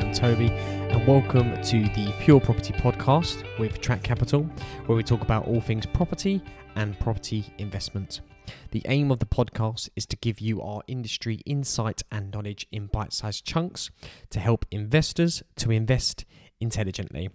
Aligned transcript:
I'm 0.00 0.10
Tobi, 0.10 0.48
and 0.48 1.06
welcome 1.06 1.60
to 1.64 1.82
the 1.82 2.14
Pure 2.20 2.40
Property 2.40 2.72
Podcast 2.72 3.44
with 3.58 3.78
Track 3.78 4.02
Capital, 4.02 4.44
where 4.86 4.96
we 4.96 5.02
talk 5.02 5.20
about 5.20 5.46
all 5.46 5.60
things 5.60 5.84
property 5.84 6.40
and 6.76 6.98
property 6.98 7.44
investment. 7.58 8.22
The 8.70 8.82
aim 8.88 9.10
of 9.10 9.18
the 9.18 9.26
podcast 9.26 9.90
is 9.94 10.06
to 10.06 10.16
give 10.16 10.40
you 10.40 10.62
our 10.62 10.80
industry 10.86 11.42
insight 11.44 12.02
and 12.10 12.32
knowledge 12.32 12.66
in 12.72 12.86
bite 12.86 13.12
sized 13.12 13.44
chunks 13.44 13.90
to 14.30 14.40
help 14.40 14.64
investors 14.70 15.42
to 15.56 15.70
invest 15.70 16.24
intelligently. 16.58 17.28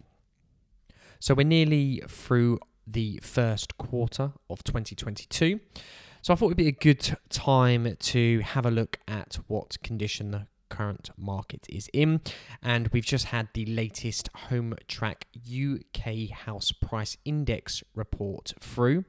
So, 1.20 1.36
we're 1.36 1.46
nearly 1.46 2.02
through 2.08 2.58
the 2.88 3.20
first 3.22 3.78
quarter 3.78 4.34
of 4.50 4.64
2022. 4.64 5.60
So, 6.24 6.34
I 6.34 6.36
thought 6.36 6.48
it'd 6.48 6.58
be 6.58 6.68
a 6.68 6.72
good 6.72 7.18
time 7.30 7.96
to 8.00 8.40
have 8.40 8.66
a 8.66 8.72
look 8.72 8.98
at 9.08 9.38
what 9.46 9.80
condition 9.84 10.32
the 10.32 10.48
current 10.70 11.10
market 11.18 11.66
is 11.70 11.90
in. 11.94 12.22
And 12.62 12.88
we've 12.90 13.06
just 13.06 13.26
had 13.26 13.50
the 13.54 13.66
latest 13.66 14.30
Home 14.50 14.76
Track 14.88 15.26
UK 15.36 16.30
House 16.30 16.72
Price 16.72 17.18
Index 17.26 17.84
report 17.96 18.54
through. 18.60 19.06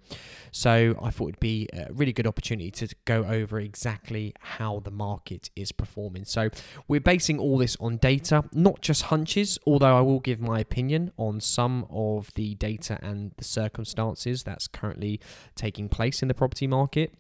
So 0.51 0.95
I 1.01 1.11
thought 1.11 1.29
it'd 1.29 1.41
be 1.41 1.69
a 1.73 1.93
really 1.93 2.13
good 2.13 2.27
opportunity 2.27 2.71
to 2.71 2.95
go 3.05 3.25
over 3.25 3.61
exactly 3.61 4.35
how 4.41 4.81
the 4.81 4.91
market 4.91 5.51
is 5.57 5.73
performing. 5.73 6.25
So 6.25 6.51
we're 6.87 7.01
basing 7.01 7.39
all 7.39 7.59
this 7.59 7.77
on 7.81 7.97
data, 7.97 8.45
not 8.53 8.81
just 8.81 9.05
hunches, 9.05 9.59
although 9.67 9.97
I 9.97 10.01
will 10.01 10.21
give 10.21 10.41
my 10.41 10.61
opinion 10.61 11.13
on 11.17 11.41
some 11.41 11.87
of 11.91 12.33
the 12.35 12.55
data 12.55 12.99
and 13.03 13.33
the 13.37 13.45
circumstances 13.45 14.43
that's 14.43 14.67
currently 14.67 15.21
taking 15.55 15.89
place 15.89 16.23
in 16.23 16.29
the 16.29 16.35
property 16.35 16.67
market. 16.67 17.15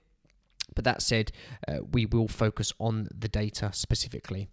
But 0.74 0.84
that 0.84 1.02
said, 1.02 1.32
uh, 1.66 1.78
we 1.92 2.06
will 2.06 2.28
focus 2.28 2.72
on 2.78 3.08
the 3.16 3.28
data 3.28 3.70
specifically. 3.72 4.48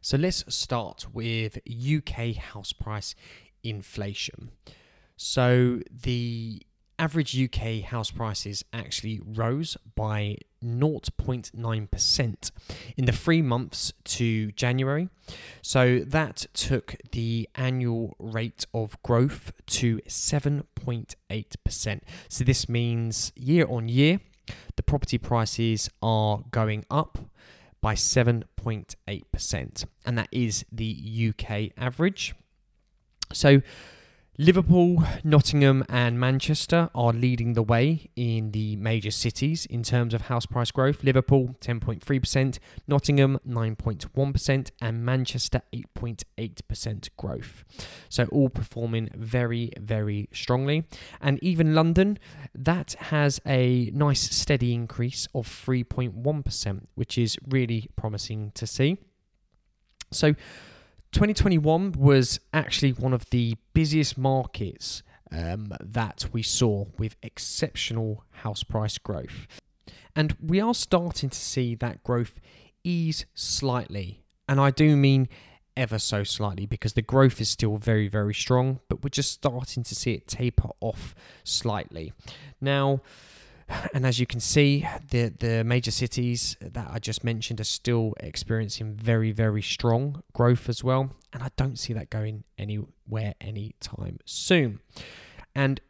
So 0.00 0.16
let's 0.16 0.44
start 0.54 1.06
with 1.12 1.58
UK 1.66 2.36
house 2.36 2.72
price 2.72 3.14
inflation. 3.64 4.50
So 5.16 5.80
the 5.90 6.62
average 6.98 7.38
UK 7.38 7.82
house 7.82 8.10
prices 8.10 8.64
actually 8.72 9.20
rose 9.24 9.76
by 9.94 10.38
0.9% 10.64 12.50
in 12.96 13.04
the 13.04 13.12
three 13.12 13.42
months 13.42 13.92
to 14.04 14.50
January. 14.52 15.10
So 15.62 15.98
that 16.00 16.46
took 16.54 16.96
the 17.12 17.48
annual 17.54 18.16
rate 18.18 18.64
of 18.72 18.96
growth 19.02 19.52
to 19.66 19.98
7.8%. 20.08 22.00
So 22.28 22.44
this 22.44 22.68
means 22.68 23.32
year 23.36 23.66
on 23.68 23.88
year, 23.88 24.20
the 24.76 24.82
property 24.82 25.18
prices 25.18 25.90
are 26.02 26.44
going 26.50 26.84
up 26.90 27.18
by 27.80 27.94
7.8%, 27.94 29.84
and 30.04 30.18
that 30.18 30.28
is 30.32 30.64
the 30.72 31.32
UK 31.32 31.72
average. 31.76 32.34
So, 33.32 33.60
Liverpool, 34.38 35.02
Nottingham, 35.24 35.82
and 35.88 36.20
Manchester 36.20 36.90
are 36.94 37.14
leading 37.14 37.54
the 37.54 37.62
way 37.62 38.10
in 38.16 38.50
the 38.50 38.76
major 38.76 39.10
cities 39.10 39.64
in 39.64 39.82
terms 39.82 40.12
of 40.12 40.22
house 40.22 40.44
price 40.44 40.70
growth. 40.70 41.02
Liverpool 41.02 41.56
10.3%, 41.62 42.58
Nottingham 42.86 43.38
9.1%, 43.48 44.70
and 44.82 45.06
Manchester 45.06 45.62
8.8% 45.72 47.08
growth. 47.16 47.64
So, 48.10 48.26
all 48.26 48.50
performing 48.50 49.08
very, 49.14 49.72
very 49.80 50.28
strongly. 50.34 50.86
And 51.22 51.42
even 51.42 51.74
London, 51.74 52.18
that 52.54 52.92
has 53.00 53.40
a 53.46 53.90
nice 53.94 54.20
steady 54.20 54.74
increase 54.74 55.26
of 55.34 55.48
3.1%, 55.48 56.82
which 56.94 57.16
is 57.16 57.38
really 57.48 57.88
promising 57.96 58.52
to 58.56 58.66
see. 58.66 58.98
So, 60.12 60.34
2021 61.12 61.92
was 61.92 62.40
actually 62.52 62.92
one 62.92 63.12
of 63.12 63.28
the 63.30 63.56
busiest 63.72 64.18
markets 64.18 65.02
um, 65.32 65.72
that 65.80 66.26
we 66.32 66.42
saw 66.42 66.86
with 66.98 67.16
exceptional 67.22 68.24
house 68.30 68.62
price 68.62 68.98
growth. 68.98 69.46
And 70.14 70.36
we 70.40 70.60
are 70.60 70.74
starting 70.74 71.30
to 71.30 71.38
see 71.38 71.74
that 71.76 72.02
growth 72.02 72.38
ease 72.84 73.26
slightly. 73.34 74.22
And 74.48 74.60
I 74.60 74.70
do 74.70 74.96
mean 74.96 75.28
ever 75.76 75.98
so 75.98 76.24
slightly 76.24 76.64
because 76.64 76.94
the 76.94 77.02
growth 77.02 77.40
is 77.40 77.50
still 77.50 77.76
very, 77.76 78.08
very 78.08 78.34
strong, 78.34 78.80
but 78.88 79.04
we're 79.04 79.10
just 79.10 79.32
starting 79.32 79.82
to 79.82 79.94
see 79.94 80.12
it 80.12 80.26
taper 80.26 80.70
off 80.80 81.14
slightly. 81.44 82.12
Now, 82.60 83.02
and 83.94 84.06
as 84.06 84.18
you 84.18 84.26
can 84.26 84.40
see, 84.40 84.86
the 85.10 85.32
the 85.38 85.64
major 85.64 85.90
cities 85.90 86.56
that 86.60 86.88
I 86.90 86.98
just 86.98 87.24
mentioned 87.24 87.60
are 87.60 87.64
still 87.64 88.14
experiencing 88.20 88.94
very 88.94 89.32
very 89.32 89.62
strong 89.62 90.22
growth 90.32 90.68
as 90.68 90.84
well, 90.84 91.10
and 91.32 91.42
I 91.42 91.50
don't 91.56 91.78
see 91.78 91.92
that 91.92 92.10
going 92.10 92.44
anywhere 92.58 93.34
anytime 93.40 94.18
soon. 94.24 94.80
And 95.54 95.80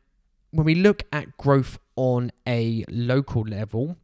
when 0.51 0.65
we 0.65 0.75
look 0.75 1.03
at 1.13 1.37
growth 1.37 1.79
on 1.97 2.31
a 2.47 2.85
local 2.89 3.43
level, 3.43 3.97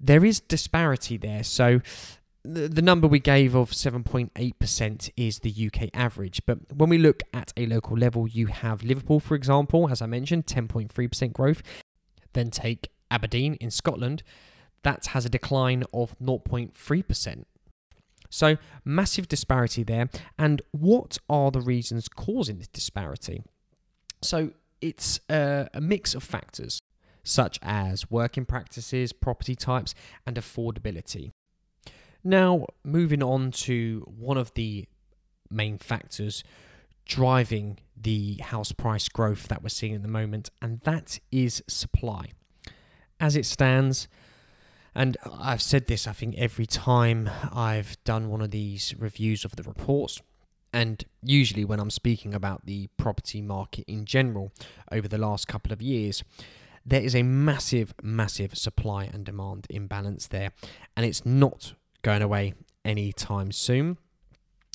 there 0.00 0.24
is 0.24 0.40
disparity 0.40 1.16
there. 1.16 1.44
So 1.44 1.80
the, 2.44 2.68
the 2.68 2.82
number 2.82 3.06
we 3.06 3.20
gave 3.20 3.54
of 3.54 3.70
7.8% 3.70 5.10
is 5.16 5.38
the 5.40 5.70
UK 5.72 5.90
average. 5.94 6.42
But 6.44 6.58
when 6.74 6.90
we 6.90 6.98
look 6.98 7.22
at 7.32 7.52
a 7.56 7.66
local 7.66 7.96
level, 7.96 8.26
you 8.26 8.46
have 8.48 8.82
Liverpool, 8.82 9.20
for 9.20 9.34
example, 9.34 9.88
as 9.88 10.02
I 10.02 10.06
mentioned, 10.06 10.46
10.3% 10.46 11.32
growth. 11.32 11.62
Then 12.32 12.50
take 12.50 12.88
Aberdeen 13.12 13.54
in 13.54 13.70
Scotland, 13.70 14.22
that 14.82 15.06
has 15.06 15.24
a 15.24 15.28
decline 15.28 15.84
of 15.92 16.18
0.3%. 16.18 17.44
So, 18.30 18.56
massive 18.84 19.28
disparity 19.28 19.82
there. 19.82 20.08
And 20.38 20.62
what 20.70 21.18
are 21.28 21.50
the 21.50 21.60
reasons 21.60 22.08
causing 22.08 22.58
this 22.58 22.68
disparity? 22.68 23.42
So, 24.22 24.52
it's 24.80 25.20
a, 25.28 25.68
a 25.74 25.80
mix 25.80 26.14
of 26.14 26.22
factors 26.22 26.80
such 27.22 27.58
as 27.62 28.10
working 28.10 28.44
practices, 28.44 29.12
property 29.12 29.54
types, 29.54 29.94
and 30.26 30.36
affordability. 30.36 31.30
Now, 32.24 32.66
moving 32.82 33.22
on 33.22 33.52
to 33.52 34.04
one 34.06 34.38
of 34.38 34.52
the 34.54 34.88
main 35.50 35.78
factors 35.78 36.42
driving 37.04 37.78
the 37.96 38.38
house 38.42 38.72
price 38.72 39.08
growth 39.08 39.48
that 39.48 39.62
we're 39.62 39.68
seeing 39.68 39.94
at 39.94 40.02
the 40.02 40.08
moment, 40.08 40.50
and 40.60 40.80
that 40.80 41.20
is 41.30 41.62
supply 41.68 42.30
as 43.22 43.36
it 43.36 43.46
stands, 43.46 44.08
and 44.96 45.16
I've 45.24 45.62
said 45.62 45.86
this, 45.86 46.06
I 46.08 46.12
think, 46.12 46.34
every 46.36 46.66
time 46.66 47.30
I've 47.52 47.96
done 48.04 48.28
one 48.28 48.42
of 48.42 48.50
these 48.50 48.94
reviews 48.98 49.44
of 49.44 49.54
the 49.54 49.62
reports, 49.62 50.20
and 50.72 51.04
usually 51.22 51.64
when 51.64 51.78
I'm 51.78 51.90
speaking 51.90 52.34
about 52.34 52.66
the 52.66 52.88
property 52.96 53.40
market 53.40 53.84
in 53.86 54.06
general 54.06 54.52
over 54.90 55.06
the 55.06 55.18
last 55.18 55.46
couple 55.46 55.72
of 55.72 55.80
years, 55.80 56.24
there 56.84 57.00
is 57.00 57.14
a 57.14 57.22
massive, 57.22 57.94
massive 58.02 58.58
supply 58.58 59.04
and 59.04 59.24
demand 59.24 59.68
imbalance 59.70 60.26
there, 60.26 60.50
and 60.96 61.06
it's 61.06 61.24
not 61.24 61.74
going 62.02 62.22
away 62.22 62.54
anytime 62.84 63.52
soon. 63.52 63.98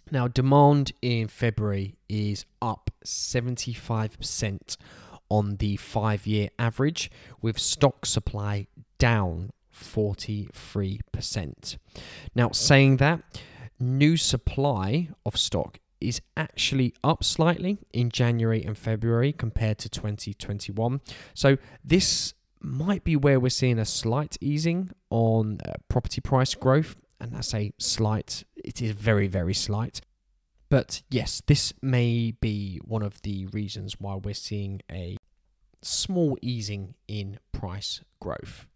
Now, 0.09 0.29
demand 0.29 0.93
in 1.01 1.27
February 1.27 1.97
is 2.07 2.45
up 2.61 2.91
75% 3.03 4.77
on 5.29 5.57
the 5.57 5.75
five 5.77 6.27
year 6.27 6.49
average, 6.57 7.11
with 7.41 7.59
stock 7.59 8.05
supply 8.05 8.67
down 8.97 9.51
43%. 9.73 11.77
Now, 12.35 12.51
saying 12.51 12.97
that, 12.97 13.21
new 13.79 14.17
supply 14.17 15.09
of 15.25 15.37
stock 15.37 15.79
is 15.99 16.21
actually 16.35 16.93
up 17.03 17.23
slightly 17.23 17.79
in 17.91 18.09
January 18.09 18.63
and 18.63 18.77
February 18.77 19.33
compared 19.33 19.79
to 19.79 19.89
2021. 19.89 21.01
So, 21.33 21.57
this 21.83 22.33
might 22.59 23.03
be 23.03 23.15
where 23.15 23.39
we're 23.39 23.49
seeing 23.49 23.79
a 23.79 23.85
slight 23.85 24.37
easing 24.41 24.91
on 25.09 25.59
uh, 25.65 25.73
property 25.89 26.21
price 26.21 26.55
growth. 26.55 26.95
And 27.19 27.35
I 27.35 27.41
say 27.41 27.73
slight, 27.77 28.43
it 28.55 28.81
is 28.81 28.91
very, 28.91 29.27
very 29.27 29.53
slight. 29.53 30.01
But 30.69 31.01
yes, 31.09 31.41
this 31.45 31.73
may 31.81 32.31
be 32.31 32.79
one 32.83 33.01
of 33.01 33.21
the 33.21 33.45
reasons 33.47 33.99
why 33.99 34.15
we're 34.15 34.33
seeing 34.33 34.81
a 34.91 35.17
small 35.81 36.37
easing 36.41 36.95
in 37.07 37.39
price 37.51 38.01
growth. 38.19 38.67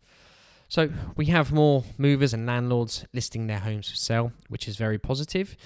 So 0.68 0.89
we 1.18 1.25
have 1.25 1.51
more 1.51 1.83
movers 1.98 2.33
and 2.33 2.45
landlords 2.45 3.06
listing 3.13 3.48
their 3.48 3.59
homes 3.59 3.89
for 3.89 3.98
sale, 3.98 4.31
which 4.48 4.68
is 4.68 4.77
very 4.77 4.98
positive. 4.98 5.57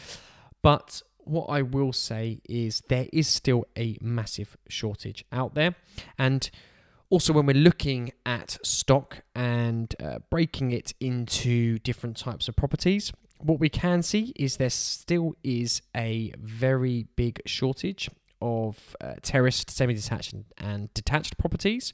But 0.63 1.03
what 1.19 1.45
I 1.45 1.61
will 1.61 1.93
say 1.93 2.39
is 2.49 2.81
there 2.87 3.07
is 3.13 3.27
still 3.27 3.65
a 3.77 3.97
massive 4.01 4.57
shortage 4.67 5.23
out 5.31 5.53
there. 5.53 5.75
And 6.17 6.49
also, 7.11 7.33
when 7.33 7.45
we're 7.45 7.53
looking 7.53 8.11
at 8.25 8.57
stock 8.63 9.21
and 9.35 9.93
uh, 10.03 10.19
breaking 10.31 10.71
it 10.71 10.93
into 10.99 11.77
different 11.79 12.17
types 12.17 12.47
of 12.47 12.55
properties, 12.55 13.13
what 13.39 13.59
we 13.59 13.69
can 13.69 14.01
see 14.01 14.33
is 14.35 14.57
there 14.57 14.71
still 14.71 15.35
is 15.43 15.83
a 15.95 16.33
very 16.39 17.05
big 17.15 17.41
shortage 17.45 18.09
of 18.41 18.95
uh, 19.01 19.15
terraced, 19.21 19.69
semi 19.69 19.93
detached, 19.93 20.35
and 20.57 20.93
detached 20.93 21.37
properties, 21.37 21.93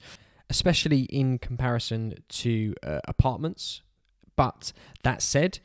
especially 0.50 1.02
in 1.02 1.40
comparison 1.40 2.16
to 2.30 2.74
uh, 2.84 3.00
apartments. 3.08 3.82
But 4.36 4.74
that 5.04 5.22
said, 5.22 5.60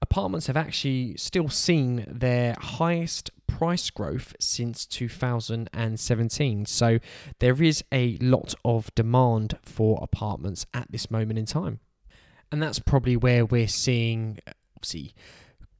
apartments 0.00 0.46
have 0.46 0.56
actually 0.56 1.16
still 1.16 1.48
seen 1.48 2.04
their 2.08 2.56
highest 2.60 3.30
price 3.46 3.90
growth 3.90 4.34
since 4.40 4.86
2017. 4.86 6.66
So 6.66 6.98
there 7.38 7.62
is 7.62 7.84
a 7.92 8.18
lot 8.20 8.54
of 8.64 8.94
demand 8.94 9.58
for 9.62 9.98
apartments 10.02 10.66
at 10.74 10.90
this 10.90 11.10
moment 11.10 11.38
in 11.38 11.46
time. 11.46 11.80
And 12.52 12.62
that's 12.62 12.78
probably 12.78 13.16
where 13.16 13.44
we're 13.44 13.68
seeing, 13.68 14.38
obviously, 14.76 15.14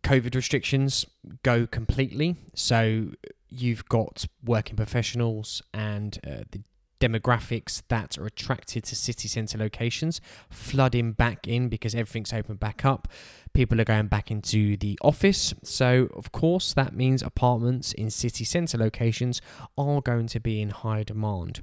COVID 0.05 0.35
restrictions 0.35 1.07
go 1.43 1.67
completely. 1.67 2.37
So 2.55 3.13
you've 3.49 3.89
got 3.89 4.27
working 4.45 4.77
professionals 4.77 5.63
and 5.73 6.19
uh, 6.27 6.45
the 6.51 6.61
demographics 7.01 7.83
that 7.89 8.17
are 8.17 8.27
attracted 8.27 8.85
to 8.85 8.95
city 8.95 9.29
centre 9.29 9.59
locations 9.59 10.21
flooding 10.49 11.13
back 11.13 11.49
in 11.49 11.69
because 11.69 11.95
everything's 11.95 12.33
opened 12.33 12.61
back 12.61 12.85
up. 12.85 13.09
People 13.53 13.81
are 13.81 13.85
going 13.85 14.07
back 14.07 14.31
into 14.31 14.77
the 14.77 14.99
office. 15.03 15.55
So, 15.63 16.09
of 16.15 16.33
course, 16.33 16.75
that 16.75 16.95
means 16.95 17.23
apartments 17.23 17.93
in 17.93 18.11
city 18.11 18.45
centre 18.45 18.79
locations 18.79 19.41
are 19.77 20.01
going 20.01 20.27
to 20.29 20.41
be 20.41 20.61
in 20.61 20.71
high 20.71 21.03
demand, 21.03 21.63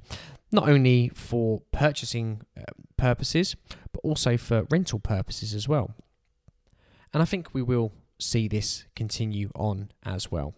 not 0.50 0.68
only 0.68 1.10
for 1.14 1.62
purchasing 1.72 2.42
uh, 2.56 2.62
purposes, 2.96 3.56
but 3.92 4.00
also 4.02 4.36
for 4.36 4.66
rental 4.70 4.98
purposes 4.98 5.54
as 5.54 5.68
well. 5.68 5.94
And 7.12 7.22
I 7.22 7.26
think 7.26 7.52
we 7.52 7.62
will 7.62 7.92
see 8.22 8.48
this 8.48 8.86
continue 8.94 9.50
on 9.54 9.90
as 10.04 10.30
well. 10.30 10.54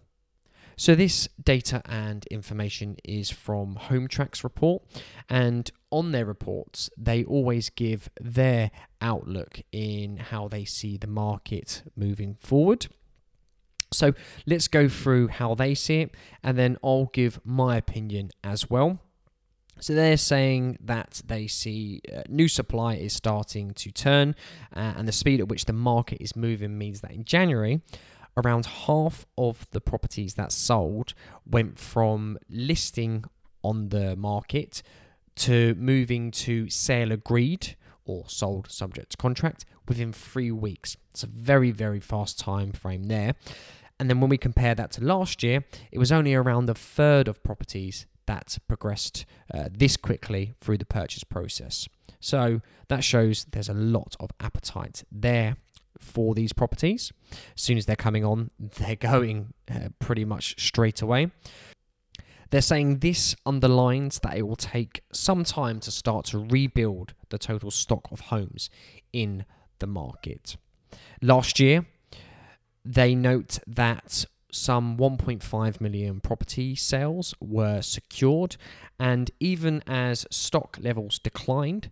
So, 0.77 0.93
this 0.93 1.29
data 1.41 1.81
and 1.85 2.25
information 2.27 2.97
is 3.03 3.29
from 3.29 3.75
Hometrack's 3.75 4.43
report, 4.43 4.83
and 5.29 5.71
on 5.89 6.11
their 6.11 6.25
reports, 6.25 6.89
they 6.97 7.23
always 7.23 7.69
give 7.69 8.09
their 8.19 8.71
outlook 8.99 9.61
in 9.71 10.17
how 10.17 10.49
they 10.49 10.65
see 10.65 10.97
the 10.97 11.07
market 11.07 11.83
moving 11.95 12.35
forward. 12.41 12.87
So, 13.93 14.13
let's 14.45 14.67
go 14.67 14.89
through 14.89 15.29
how 15.29 15.55
they 15.55 15.75
see 15.75 16.01
it, 16.01 16.15
and 16.43 16.57
then 16.57 16.75
I'll 16.83 17.09
give 17.13 17.39
my 17.45 17.77
opinion 17.77 18.31
as 18.43 18.69
well. 18.69 18.99
So 19.79 19.93
they're 19.93 20.17
saying 20.17 20.77
that 20.81 21.21
they 21.25 21.47
see 21.47 22.01
uh, 22.13 22.23
new 22.29 22.47
supply 22.47 22.95
is 22.95 23.13
starting 23.13 23.73
to 23.73 23.91
turn, 23.91 24.35
uh, 24.75 24.93
and 24.95 25.07
the 25.07 25.11
speed 25.11 25.39
at 25.39 25.47
which 25.47 25.65
the 25.65 25.73
market 25.73 26.21
is 26.21 26.35
moving 26.35 26.77
means 26.77 27.01
that 27.01 27.11
in 27.11 27.25
January, 27.25 27.81
around 28.37 28.65
half 28.65 29.25
of 29.37 29.67
the 29.71 29.81
properties 29.81 30.35
that 30.35 30.51
sold 30.51 31.13
went 31.45 31.77
from 31.77 32.37
listing 32.49 33.25
on 33.63 33.89
the 33.89 34.15
market 34.15 34.81
to 35.35 35.75
moving 35.75 36.31
to 36.31 36.69
sale 36.69 37.11
agreed 37.11 37.75
or 38.05 38.23
sold 38.27 38.69
subject 38.69 39.11
to 39.11 39.17
contract 39.17 39.65
within 39.87 40.13
three 40.13 40.51
weeks. 40.51 40.95
It's 41.11 41.23
a 41.23 41.27
very, 41.27 41.71
very 41.71 41.99
fast 41.99 42.39
time 42.39 42.71
frame 42.71 43.03
there. 43.03 43.33
And 43.99 44.09
then 44.09 44.19
when 44.19 44.29
we 44.29 44.37
compare 44.37 44.75
that 44.75 44.91
to 44.93 45.03
last 45.03 45.41
year, 45.41 45.63
it 45.91 45.99
was 45.99 46.11
only 46.11 46.33
around 46.33 46.69
a 46.69 46.73
third 46.73 47.27
of 47.27 47.41
properties 47.43 48.05
that 48.27 48.57
progressed 48.67 49.25
uh, 49.53 49.69
this 49.71 49.97
quickly 49.97 50.53
through 50.61 50.77
the 50.77 50.85
purchase 50.85 51.23
process. 51.23 51.87
So 52.19 52.61
that 52.87 53.03
shows 53.03 53.45
there's 53.51 53.69
a 53.69 53.73
lot 53.73 54.15
of 54.19 54.31
appetite 54.39 55.03
there 55.11 55.57
for 55.99 56.33
these 56.33 56.53
properties. 56.53 57.11
As 57.31 57.61
soon 57.61 57.77
as 57.77 57.85
they're 57.85 57.95
coming 57.95 58.25
on, 58.25 58.51
they're 58.59 58.95
going 58.95 59.53
uh, 59.69 59.89
pretty 59.99 60.25
much 60.25 60.55
straight 60.59 61.01
away. 61.01 61.31
They're 62.51 62.61
saying 62.61 62.99
this 62.99 63.35
underlines 63.45 64.19
that 64.19 64.37
it 64.37 64.43
will 64.43 64.55
take 64.55 65.01
some 65.11 65.43
time 65.43 65.79
to 65.81 65.91
start 65.91 66.25
to 66.27 66.39
rebuild 66.39 67.13
the 67.29 67.37
total 67.37 67.71
stock 67.71 68.07
of 68.11 68.19
homes 68.21 68.69
in 69.11 69.45
the 69.79 69.87
market. 69.87 70.55
Last 71.21 71.59
year, 71.59 71.85
they 72.83 73.15
note 73.15 73.59
that 73.65 74.25
some 74.55 74.97
1.5 74.97 75.81
million 75.81 76.21
property 76.21 76.75
sales 76.75 77.35
were 77.39 77.81
secured, 77.81 78.55
and 78.99 79.31
even 79.39 79.83
as 79.85 80.25
stock 80.31 80.77
levels 80.81 81.19
declined, 81.19 81.91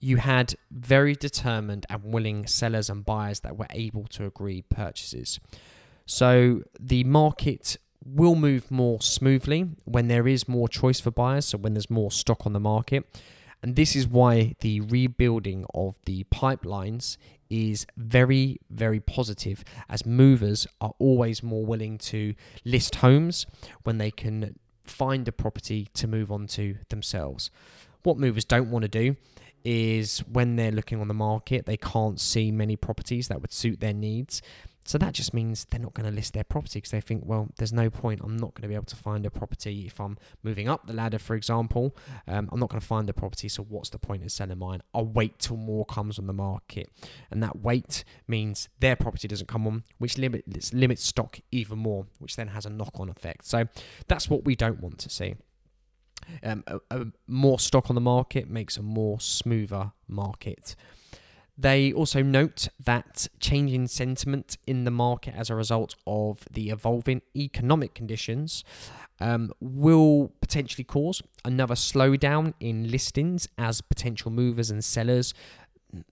you 0.00 0.16
had 0.16 0.54
very 0.70 1.14
determined 1.14 1.84
and 1.90 2.02
willing 2.04 2.46
sellers 2.46 2.88
and 2.88 3.04
buyers 3.04 3.40
that 3.40 3.58
were 3.58 3.66
able 3.70 4.04
to 4.04 4.24
agree 4.24 4.62
purchases. 4.62 5.38
So 6.06 6.62
the 6.78 7.04
market 7.04 7.76
will 8.04 8.34
move 8.34 8.70
more 8.70 9.02
smoothly 9.02 9.68
when 9.84 10.08
there 10.08 10.26
is 10.26 10.48
more 10.48 10.68
choice 10.68 11.00
for 11.00 11.10
buyers, 11.10 11.46
so 11.46 11.58
when 11.58 11.74
there's 11.74 11.90
more 11.90 12.10
stock 12.10 12.46
on 12.46 12.54
the 12.54 12.60
market. 12.60 13.04
And 13.62 13.76
this 13.76 13.94
is 13.94 14.08
why 14.08 14.54
the 14.60 14.80
rebuilding 14.80 15.66
of 15.74 15.96
the 16.06 16.24
pipelines 16.24 17.16
is 17.50 17.86
very, 17.96 18.60
very 18.70 19.00
positive 19.00 19.64
as 19.88 20.06
movers 20.06 20.66
are 20.80 20.94
always 20.98 21.42
more 21.42 21.64
willing 21.64 21.98
to 21.98 22.34
list 22.64 22.96
homes 22.96 23.46
when 23.82 23.98
they 23.98 24.10
can 24.10 24.58
find 24.84 25.26
a 25.28 25.32
property 25.32 25.88
to 25.94 26.06
move 26.06 26.30
on 26.32 26.46
to 26.46 26.76
themselves. 26.88 27.50
What 28.02 28.18
movers 28.18 28.44
don't 28.44 28.70
want 28.70 28.82
to 28.82 28.88
do 28.88 29.16
is 29.64 30.20
when 30.20 30.56
they're 30.56 30.72
looking 30.72 31.00
on 31.00 31.08
the 31.08 31.14
market, 31.14 31.66
they 31.66 31.76
can't 31.76 32.18
see 32.18 32.50
many 32.50 32.76
properties 32.76 33.28
that 33.28 33.42
would 33.42 33.52
suit 33.52 33.80
their 33.80 33.92
needs. 33.92 34.40
So 34.90 34.98
that 34.98 35.14
just 35.14 35.32
means 35.32 35.66
they're 35.70 35.78
not 35.78 35.94
going 35.94 36.10
to 36.10 36.12
list 36.12 36.32
their 36.32 36.42
property 36.42 36.80
because 36.80 36.90
they 36.90 37.00
think, 37.00 37.22
well, 37.24 37.48
there's 37.58 37.72
no 37.72 37.90
point. 37.90 38.22
I'm 38.24 38.36
not 38.36 38.54
going 38.54 38.62
to 38.62 38.68
be 38.68 38.74
able 38.74 38.86
to 38.86 38.96
find 38.96 39.24
a 39.24 39.30
property 39.30 39.86
if 39.86 40.00
I'm 40.00 40.18
moving 40.42 40.68
up 40.68 40.88
the 40.88 40.92
ladder, 40.92 41.20
for 41.20 41.36
example. 41.36 41.94
Um, 42.26 42.48
I'm 42.50 42.58
not 42.58 42.70
going 42.70 42.80
to 42.80 42.86
find 42.88 43.08
a 43.08 43.12
property. 43.12 43.48
So 43.48 43.62
what's 43.62 43.90
the 43.90 44.00
point 44.00 44.24
in 44.24 44.28
selling 44.28 44.58
mine? 44.58 44.82
I'll 44.92 45.06
wait 45.06 45.38
till 45.38 45.58
more 45.58 45.84
comes 45.84 46.18
on 46.18 46.26
the 46.26 46.32
market, 46.32 46.90
and 47.30 47.40
that 47.40 47.60
wait 47.60 48.02
means 48.26 48.68
their 48.80 48.96
property 48.96 49.28
doesn't 49.28 49.46
come 49.46 49.64
on, 49.68 49.84
which 49.98 50.18
limits 50.18 50.72
limits 50.72 51.04
stock 51.04 51.38
even 51.52 51.78
more, 51.78 52.08
which 52.18 52.34
then 52.34 52.48
has 52.48 52.66
a 52.66 52.70
knock-on 52.70 53.08
effect. 53.08 53.46
So 53.46 53.68
that's 54.08 54.28
what 54.28 54.44
we 54.44 54.56
don't 54.56 54.80
want 54.80 54.98
to 54.98 55.08
see. 55.08 55.36
Um, 56.42 56.64
a, 56.66 56.80
a 56.90 57.06
more 57.28 57.60
stock 57.60 57.90
on 57.90 57.94
the 57.94 58.00
market 58.00 58.50
makes 58.50 58.76
a 58.76 58.82
more 58.82 59.20
smoother 59.20 59.92
market. 60.08 60.74
They 61.60 61.92
also 61.92 62.22
note 62.22 62.68
that 62.82 63.28
changing 63.38 63.88
sentiment 63.88 64.56
in 64.66 64.84
the 64.84 64.90
market 64.90 65.34
as 65.36 65.50
a 65.50 65.54
result 65.54 65.94
of 66.06 66.46
the 66.50 66.70
evolving 66.70 67.20
economic 67.36 67.92
conditions 67.92 68.64
um, 69.20 69.52
will 69.60 70.32
potentially 70.40 70.84
cause 70.84 71.20
another 71.44 71.74
slowdown 71.74 72.54
in 72.60 72.90
listings 72.90 73.46
as 73.58 73.82
potential 73.82 74.30
movers 74.30 74.70
and 74.70 74.82
sellers 74.82 75.34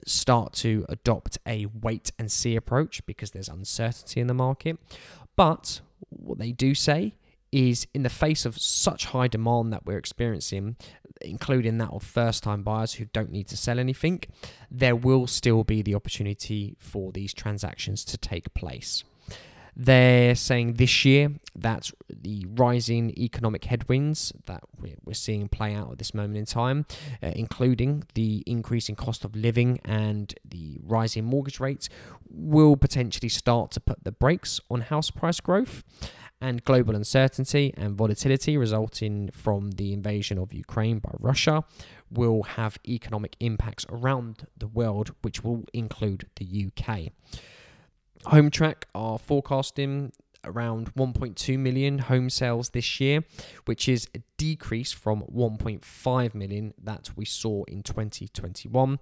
start 0.06 0.52
to 0.52 0.84
adopt 0.90 1.38
a 1.46 1.64
wait 1.80 2.12
and 2.18 2.30
see 2.30 2.54
approach 2.54 3.04
because 3.06 3.30
there's 3.30 3.48
uncertainty 3.48 4.20
in 4.20 4.26
the 4.26 4.34
market. 4.34 4.76
But 5.34 5.80
what 6.10 6.38
they 6.38 6.52
do 6.52 6.74
say 6.74 7.14
is 7.52 7.86
in 7.94 8.02
the 8.02 8.10
face 8.10 8.44
of 8.44 8.58
such 8.58 9.06
high 9.06 9.28
demand 9.28 9.72
that 9.72 9.86
we're 9.86 9.98
experiencing, 9.98 10.76
including 11.20 11.78
that 11.78 11.90
of 11.90 12.02
first 12.02 12.42
time 12.42 12.62
buyers 12.62 12.94
who 12.94 13.06
don't 13.06 13.30
need 13.30 13.48
to 13.48 13.56
sell 13.56 13.78
anything, 13.78 14.22
there 14.70 14.96
will 14.96 15.26
still 15.26 15.64
be 15.64 15.82
the 15.82 15.94
opportunity 15.94 16.76
for 16.78 17.12
these 17.12 17.32
transactions 17.32 18.04
to 18.04 18.18
take 18.18 18.52
place. 18.54 19.04
They're 19.80 20.34
saying 20.34 20.74
this 20.74 21.04
year 21.04 21.30
that 21.54 21.92
the 22.10 22.44
rising 22.48 23.10
economic 23.16 23.64
headwinds 23.64 24.32
that 24.46 24.64
we're 24.80 25.14
seeing 25.14 25.48
play 25.48 25.72
out 25.72 25.92
at 25.92 25.98
this 25.98 26.12
moment 26.12 26.36
in 26.36 26.46
time, 26.46 26.84
uh, 27.22 27.30
including 27.36 28.02
the 28.14 28.42
increasing 28.44 28.96
cost 28.96 29.24
of 29.24 29.36
living 29.36 29.78
and 29.84 30.34
the 30.44 30.80
rising 30.82 31.24
mortgage 31.24 31.60
rates, 31.60 31.88
will 32.28 32.76
potentially 32.76 33.28
start 33.28 33.70
to 33.70 33.78
put 33.80 34.02
the 34.02 34.10
brakes 34.10 34.60
on 34.68 34.80
house 34.80 35.12
price 35.12 35.38
growth 35.38 35.84
and 36.40 36.64
global 36.64 36.94
uncertainty 36.94 37.74
and 37.76 37.96
volatility 37.96 38.56
resulting 38.56 39.30
from 39.32 39.72
the 39.72 39.92
invasion 39.92 40.38
of 40.38 40.52
Ukraine 40.52 40.98
by 40.98 41.10
Russia 41.18 41.64
will 42.10 42.42
have 42.42 42.78
economic 42.86 43.36
impacts 43.40 43.84
around 43.88 44.46
the 44.56 44.68
world, 44.68 45.14
which 45.22 45.42
will 45.42 45.64
include 45.72 46.26
the 46.36 46.68
UK. 46.68 47.12
Hometrack 48.24 48.84
are 48.94 49.18
forecasting 49.18 50.12
around 50.44 50.94
1.2 50.94 51.58
million 51.58 51.98
home 51.98 52.30
sales 52.30 52.70
this 52.70 53.00
year, 53.00 53.24
which 53.64 53.88
is 53.88 54.08
a 54.14 54.22
decrease 54.36 54.92
from 54.92 55.22
1.5 55.22 56.34
million 56.34 56.74
that 56.82 57.10
we 57.16 57.24
saw 57.24 57.64
in 57.64 57.82
2021. 57.82 58.98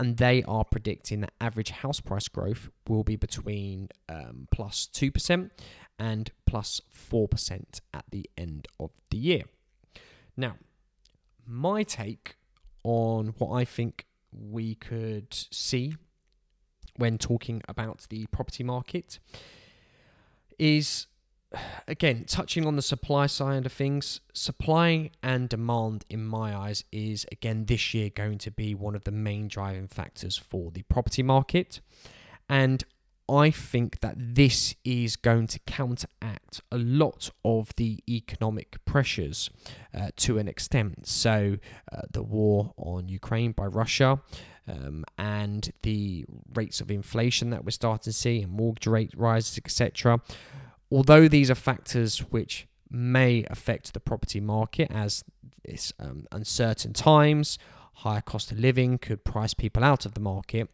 And 0.00 0.16
they 0.16 0.42
are 0.42 0.64
predicting 0.64 1.20
that 1.20 1.32
average 1.40 1.70
house 1.70 2.00
price 2.00 2.26
growth 2.26 2.68
will 2.88 3.04
be 3.04 3.14
between 3.14 3.88
um, 4.08 4.48
plus 4.50 4.88
2% 4.92 5.50
and 5.98 6.30
plus 6.46 6.80
4% 6.92 7.80
at 7.92 8.04
the 8.10 8.28
end 8.36 8.68
of 8.78 8.90
the 9.10 9.16
year. 9.18 9.44
Now, 10.36 10.56
my 11.46 11.82
take 11.82 12.36
on 12.82 13.34
what 13.38 13.52
I 13.54 13.64
think 13.64 14.06
we 14.32 14.74
could 14.74 15.32
see 15.32 15.96
when 16.96 17.18
talking 17.18 17.62
about 17.68 18.06
the 18.10 18.26
property 18.26 18.64
market 18.64 19.18
is 20.58 21.06
again 21.86 22.24
touching 22.26 22.66
on 22.66 22.76
the 22.76 22.82
supply 22.82 23.26
side 23.26 23.64
of 23.64 23.72
things 23.72 24.20
supply 24.32 25.10
and 25.22 25.48
demand 25.48 26.04
in 26.08 26.24
my 26.24 26.56
eyes 26.56 26.84
is 26.90 27.24
again 27.30 27.66
this 27.66 27.94
year 27.94 28.10
going 28.10 28.38
to 28.38 28.50
be 28.50 28.74
one 28.74 28.94
of 28.94 29.04
the 29.04 29.12
main 29.12 29.46
driving 29.48 29.86
factors 29.86 30.36
for 30.36 30.70
the 30.72 30.82
property 30.82 31.22
market 31.22 31.80
and 32.48 32.84
I 33.28 33.50
think 33.50 34.00
that 34.00 34.14
this 34.18 34.74
is 34.84 35.16
going 35.16 35.46
to 35.48 35.58
counteract 35.60 36.60
a 36.70 36.78
lot 36.78 37.30
of 37.44 37.74
the 37.76 38.00
economic 38.08 38.76
pressures 38.84 39.50
uh, 39.94 40.10
to 40.16 40.38
an 40.38 40.48
extent. 40.48 41.06
So, 41.06 41.56
uh, 41.90 42.02
the 42.10 42.22
war 42.22 42.74
on 42.76 43.08
Ukraine 43.08 43.52
by 43.52 43.66
Russia. 43.66 44.20
Um, 44.66 45.04
and 45.18 45.70
the 45.82 46.24
rates 46.54 46.80
of 46.80 46.90
inflation 46.90 47.50
that 47.50 47.66
we're 47.66 47.70
starting 47.70 48.04
to 48.04 48.12
see 48.14 48.40
and 48.40 48.50
mortgage 48.50 48.86
rate 48.86 49.12
rises, 49.14 49.58
etc. 49.58 50.20
Although 50.90 51.28
these 51.28 51.50
are 51.50 51.54
factors 51.54 52.20
which 52.30 52.66
may 52.90 53.44
affect 53.50 53.92
the 53.92 54.00
property 54.00 54.40
market 54.40 54.90
as 54.90 55.22
it's 55.64 55.92
um, 55.98 56.26
uncertain 56.32 56.94
times, 56.94 57.58
higher 57.94 58.20
cost 58.20 58.52
of 58.52 58.58
living 58.58 58.98
could 58.98 59.24
price 59.24 59.54
people 59.54 59.84
out 59.84 60.06
of 60.06 60.14
the 60.14 60.20
market. 60.20 60.68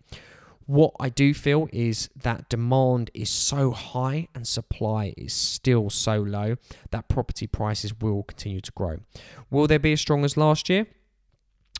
What 0.71 0.95
I 1.00 1.09
do 1.09 1.35
feel 1.35 1.69
is 1.73 2.11
that 2.15 2.49
demand 2.49 3.11
is 3.12 3.29
so 3.29 3.73
high 3.73 4.29
and 4.37 4.47
supply 4.47 5.12
is 5.17 5.33
still 5.33 5.91
so 5.91 6.21
low 6.21 6.59
that 6.93 7.09
property 7.09 7.49
prices 7.49 7.93
will 8.00 8.23
continue 8.23 8.61
to 8.61 8.71
grow. 8.71 9.00
Will 9.50 9.67
they 9.67 9.79
be 9.79 9.95
as 9.95 10.00
strong 10.00 10.25
as 10.25 10.37
last 10.37 10.69
year? 10.69 10.87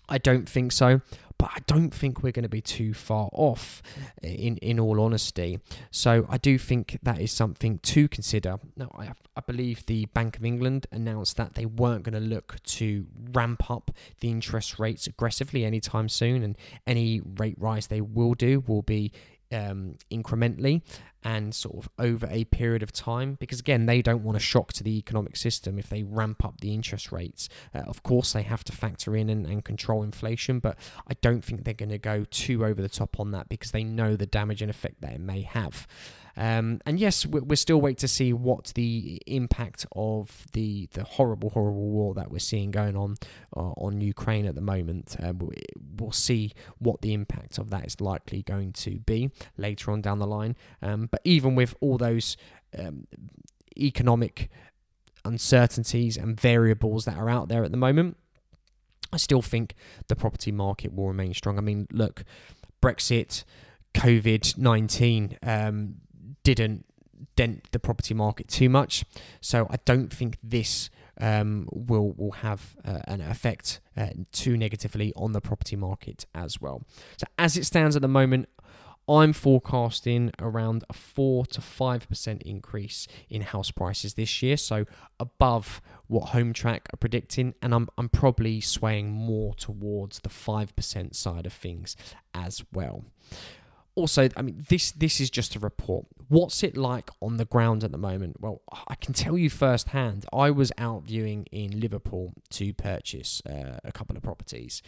I 0.09 0.19
don't 0.19 0.49
think 0.49 0.73
so 0.73 1.03
but 1.41 1.53
I 1.57 1.61
don't 1.67 1.95
think 1.95 2.23
we're 2.23 2.33
going 2.33 2.43
to 2.43 2.51
be 2.51 2.61
too 2.61 2.93
far 2.93 3.31
off 3.33 3.83
in, 4.23 4.59
in 4.59 4.79
all 4.79 5.01
honesty. 5.01 5.59
So 5.91 6.27
I 6.29 6.37
do 6.37 6.59
think 6.59 6.99
that 7.03 7.19
is 7.19 7.33
something 7.33 7.79
to 7.79 8.09
consider. 8.09 8.59
Now, 8.77 8.91
I, 8.95 9.13
I 9.35 9.41
believe 9.41 9.87
the 9.87 10.05
Bank 10.07 10.37
of 10.37 10.45
England 10.45 10.87
announced 10.93 11.39
that 11.39 11.55
they 11.55 11.65
weren't 11.65 12.03
going 12.03 12.21
to 12.23 12.29
look 12.29 12.63
to 12.63 13.07
ramp 13.33 13.71
up 13.71 13.91
the 14.21 14.31
interest 14.31 14.79
rates 14.79 15.07
aggressively 15.07 15.65
anytime 15.65 16.11
soon, 16.11 16.43
and 16.43 16.59
any 16.87 17.23
rate 17.39 17.57
rise 17.59 17.87
they 17.87 18.03
will 18.03 18.35
do 18.35 18.63
will 18.67 18.83
be 18.83 19.11
um, 19.53 19.97
incrementally 20.11 20.83
and 21.23 21.55
sort 21.55 21.77
of 21.77 21.89
over 21.99 22.27
a 22.31 22.45
period 22.45 22.83
of 22.83 22.93
time 22.93 23.37
because 23.39 23.61
again 23.61 23.87
they 23.87 24.01
don't 24.01 24.23
want 24.23 24.37
a 24.37 24.41
shock 24.41 24.73
to 24.73 24.83
the 24.83 24.97
economic 24.97 25.37
system 25.37 25.79
if 25.79 25.89
they 25.89 26.03
ramp 26.03 26.45
up 26.45 26.61
the 26.61 26.73
interest 26.73 27.13
rates. 27.13 27.49
Uh, 27.75 27.81
of 27.81 28.03
course 28.03 28.33
they 28.33 28.43
have 28.43 28.65
to 28.65 28.73
factor 28.73 29.15
in 29.15 29.29
and, 29.29 29.47
and 29.47 29.65
control 29.65 30.03
inflation 30.03 30.59
but 30.61 30.77
i 31.09 31.15
don't 31.21 31.45
think 31.45 31.65
they're 31.65 31.75
going 31.75 31.91
to 31.91 31.99
go 31.99 32.25
too 32.31 32.65
over 32.65 32.81
the 32.81 32.89
top 32.89 33.21
on 33.21 33.33
that 33.33 33.49
because 33.49 33.71
they 33.71 33.85
know 33.85 34.17
the 34.17 34.27
damage 34.27 34.63
and 34.63 34.71
effect 34.71 35.01
that 35.01 35.13
it 35.13 35.21
may 35.21 35.43
have 35.43 35.87
um, 36.37 36.81
and 36.87 36.99
yes, 36.99 37.27
we're 37.27 37.57
still 37.57 37.81
waiting 37.81 37.97
to 37.97 38.09
see 38.09 38.33
what 38.33 38.73
the 38.75 39.21
impact 39.27 39.87
of 39.93 40.47
the 40.53 40.89
the 40.93 41.05
horrible, 41.05 41.51
horrible 41.51 41.89
war 41.91 42.15
that 42.15 42.31
we're 42.31 42.39
seeing 42.39 42.71
going 42.71 42.97
on 42.97 43.17
uh, 43.57 43.73
on 43.77 44.01
Ukraine 44.01 44.47
at 44.47 44.55
the 44.55 44.61
moment. 44.61 45.17
Uh, 45.23 45.33
we'll 45.97 46.13
see 46.13 46.53
what 46.79 47.01
the 47.03 47.13
impact 47.13 47.59
of 47.59 47.71
that 47.71 47.87
is 47.87 48.01
likely 48.01 48.43
going 48.43 48.73
to 48.73 48.99
be 49.01 49.31
later 49.57 49.91
on 49.91 50.01
down 50.01 50.19
the 50.19 50.27
line. 50.27 50.57
Um, 50.83 51.09
but 51.11 51.21
even 51.25 51.55
with 51.55 51.75
all 51.81 51.99
those 51.99 52.37
um, 52.79 53.07
economic 53.77 54.51
uncertainties 55.25 56.17
and 56.17 56.41
variables 56.41 57.05
that 57.05 57.17
are 57.17 57.29
out 57.29 57.49
there 57.49 57.65
at 57.65 57.71
the 57.71 57.77
moment, 57.77 58.17
I 59.13 59.17
still 59.17 59.43
think 59.43 59.75
the 60.09 60.17
property 60.17 60.53
market 60.53 60.95
will 60.95 61.09
remain 61.09 61.35
strong. 61.35 61.59
I 61.59 61.63
mean, 61.63 61.87
look, 61.91 62.25
Brexit, 62.81 63.45
COVID 63.95 64.57
19, 64.57 65.39
um, 65.43 65.97
didn't 66.55 66.87
dent 67.37 67.71
the 67.73 67.79
property 67.79 68.15
market 68.15 68.49
too 68.49 68.69
much. 68.69 69.05
So 69.41 69.67
I 69.71 69.77
don't 69.85 70.13
think 70.13 70.39
this 70.43 70.91
um, 71.21 71.69
will 71.71 72.13
will 72.13 72.33
have 72.33 72.77
uh, 72.85 73.01
an 73.05 73.21
effect 73.21 73.81
uh, 73.97 74.09
too 74.33 74.57
negatively 74.57 75.13
on 75.17 75.33
the 75.33 75.41
property 75.41 75.77
market 75.77 76.27
as 76.35 76.61
well. 76.61 76.83
So 77.19 77.27
as 77.39 77.57
it 77.57 77.65
stands 77.67 77.97
at 77.97 78.03
the 78.03 78.09
moment. 78.09 78.49
I'm 79.09 79.33
forecasting 79.33 80.31
around 80.39 80.85
a 80.89 80.93
4 80.93 81.45
to 81.47 81.61
5% 81.61 82.43
increase 82.43 83.09
in 83.29 83.43
house 83.43 83.73
prices 83.73 84.15
this 84.15 84.41
year, 84.41 84.57
so 84.57 84.85
above 85.19 85.81
what 86.07 86.29
Hometrack 86.29 86.83
are 86.93 86.97
predicting, 86.97 87.55
and 87.61 87.75
I'm, 87.75 87.89
I'm 87.99 88.09
probably 88.09 88.61
swaying 88.61 89.11
more 89.11 89.55
towards 89.55 90.21
the 90.21 90.29
5% 90.29 91.15
side 91.17 91.45
of 91.45 91.53
things 91.53 91.97
as 92.35 92.63
well 92.73 93.03
also, 93.95 94.29
I 94.37 94.43
mean, 94.43 94.65
this 94.69 94.93
this 94.93 95.21
is 95.21 95.31
just 95.31 95.57
a 95.57 95.59
report. 95.59 96.07
What's 96.29 96.63
it 96.63 96.77
like 96.77 97.11
on 97.21 97.37
the 97.37 97.45
ground 97.45 97.83
at 97.85 97.91
the 97.91 97.99
moment? 97.99 98.41
Well, 98.41 98.63
I 98.89 98.95
can 98.95 99.15
tell 99.15 99.37
you 99.37 99.51
firsthand. 99.51 100.27
I 100.33 100.51
was 100.51 100.73
out 100.79 101.05
viewing 101.05 101.47
in 101.51 101.81
Liverpool 101.81 102.35
to 102.51 102.73
purchase 102.73 103.43
uh, 103.47 103.79
a 103.85 103.93
couple 103.93 104.17
of 104.17 104.23
properties 104.23 104.83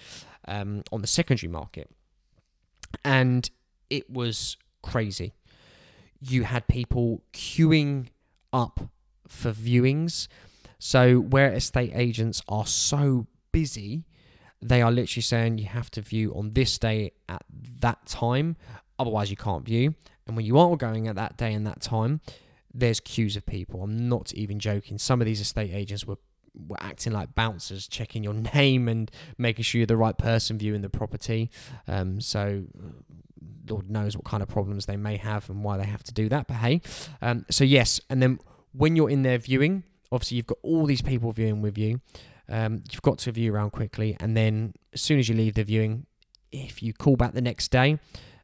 um, 0.46 0.82
on 0.92 1.00
the 1.00 1.06
secondary 1.06 1.50
market, 1.50 1.90
and 3.04 3.50
it 3.90 4.08
was 4.08 4.56
crazy. 4.82 5.34
You 6.20 6.44
had 6.44 6.68
people 6.68 7.22
queuing 7.32 8.08
up 8.52 8.80
for 9.26 9.52
viewings. 9.52 10.28
So 10.78 11.18
where 11.18 11.52
estate 11.52 11.92
agents 11.94 12.42
are 12.48 12.66
so 12.66 13.26
busy, 13.52 14.04
they 14.60 14.80
are 14.80 14.90
literally 14.90 15.22
saying 15.22 15.58
you 15.58 15.66
have 15.66 15.90
to 15.92 16.00
view 16.00 16.32
on 16.34 16.52
this 16.52 16.78
day 16.78 17.12
at 17.28 17.44
that 17.80 18.06
time 18.06 18.56
Otherwise, 19.02 19.30
you 19.30 19.36
can't 19.36 19.64
view. 19.64 19.94
And 20.28 20.36
when 20.36 20.46
you 20.46 20.58
are 20.58 20.76
going 20.76 21.08
at 21.08 21.16
that 21.16 21.36
day 21.36 21.52
and 21.52 21.66
that 21.66 21.80
time, 21.80 22.20
there's 22.72 23.00
queues 23.00 23.36
of 23.36 23.44
people. 23.44 23.82
I'm 23.82 24.08
not 24.08 24.32
even 24.34 24.60
joking. 24.60 24.96
Some 24.96 25.20
of 25.20 25.26
these 25.26 25.40
estate 25.40 25.72
agents 25.74 26.06
were 26.06 26.18
were 26.54 26.76
acting 26.80 27.12
like 27.12 27.34
bouncers, 27.34 27.88
checking 27.88 28.22
your 28.22 28.34
name 28.54 28.86
and 28.86 29.10
making 29.38 29.64
sure 29.64 29.80
you're 29.80 29.86
the 29.86 29.96
right 29.96 30.16
person 30.16 30.56
viewing 30.56 30.82
the 30.82 30.88
property. 30.88 31.50
Um, 31.88 32.20
so 32.20 32.62
Lord 33.68 33.90
knows 33.90 34.16
what 34.16 34.24
kind 34.24 34.40
of 34.40 34.48
problems 34.48 34.86
they 34.86 34.96
may 34.96 35.16
have 35.16 35.50
and 35.50 35.64
why 35.64 35.78
they 35.78 35.86
have 35.86 36.04
to 36.04 36.12
do 36.12 36.28
that. 36.28 36.46
But 36.46 36.58
hey, 36.58 36.80
um, 37.20 37.44
so 37.50 37.64
yes, 37.64 38.00
and 38.08 38.22
then 38.22 38.38
when 38.72 38.94
you're 38.94 39.10
in 39.10 39.22
there 39.22 39.38
viewing, 39.38 39.82
obviously 40.12 40.36
you've 40.36 40.46
got 40.46 40.58
all 40.62 40.86
these 40.86 41.02
people 41.02 41.32
viewing 41.32 41.60
with 41.60 41.76
you. 41.76 42.00
Um, 42.48 42.84
you've 42.92 43.02
got 43.02 43.18
to 43.18 43.32
view 43.32 43.52
around 43.52 43.70
quickly, 43.70 44.16
and 44.20 44.36
then 44.36 44.74
as 44.92 45.00
soon 45.00 45.18
as 45.18 45.28
you 45.28 45.34
leave 45.34 45.54
the 45.54 45.64
viewing, 45.64 46.06
if 46.52 46.82
you 46.82 46.92
call 46.92 47.16
back 47.16 47.32
the 47.32 47.40
next 47.40 47.70
day, 47.70 47.98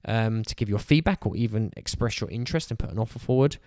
um, 0.05 0.43
to 0.45 0.55
give 0.55 0.69
your 0.69 0.78
feedback 0.78 1.26
or 1.26 1.37
even 1.37 1.73
express 1.76 2.21
your 2.21 2.31
interest 2.31 2.71
and 2.71 2.78
put 2.78 2.90
an 2.90 2.99
offer 2.99 3.19
forward, 3.19 3.59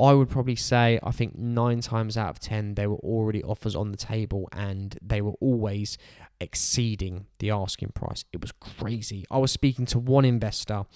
I 0.00 0.12
would 0.14 0.28
probably 0.28 0.56
say 0.56 0.98
I 1.02 1.12
think 1.12 1.38
nine 1.38 1.80
times 1.80 2.16
out 2.16 2.30
of 2.30 2.40
ten 2.40 2.74
there 2.74 2.90
were 2.90 2.96
already 2.96 3.42
offers 3.44 3.76
on 3.76 3.90
the 3.90 3.96
table 3.96 4.48
and 4.52 4.98
they 5.00 5.20
were 5.20 5.34
always 5.40 5.98
exceeding 6.40 7.26
the 7.38 7.50
asking 7.50 7.90
price. 7.90 8.24
It 8.32 8.40
was 8.40 8.52
crazy. 8.52 9.24
I 9.30 9.38
was 9.38 9.52
speaking 9.52 9.86
to 9.86 9.98
one 9.98 10.24
investor 10.24 10.86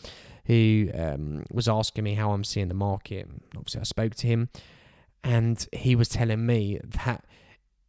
who 0.46 0.90
um, 0.94 1.44
was 1.52 1.68
asking 1.68 2.04
me 2.04 2.14
how 2.14 2.32
I'm 2.32 2.44
seeing 2.44 2.68
the 2.68 2.74
market. 2.74 3.28
Obviously, 3.56 3.80
I 3.80 3.84
spoke 3.84 4.14
to 4.16 4.26
him 4.26 4.48
and 5.22 5.66
he 5.72 5.94
was 5.94 6.08
telling 6.08 6.44
me 6.44 6.80
that 6.84 7.24